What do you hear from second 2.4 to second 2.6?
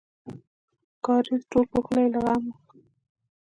و.